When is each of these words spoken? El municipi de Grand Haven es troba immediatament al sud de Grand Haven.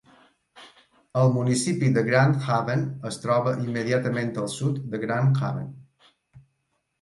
El 1.23 1.33
municipi 1.33 1.89
de 1.97 2.03
Grand 2.07 2.47
Haven 2.55 2.85
es 3.11 3.19
troba 3.27 3.53
immediatament 3.67 4.33
al 4.45 4.49
sud 4.55 4.81
de 4.95 5.03
Grand 5.05 5.43
Haven. 5.45 5.71